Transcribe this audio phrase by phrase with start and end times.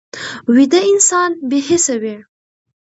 [0.55, 2.15] ویده انسان بې حسه وي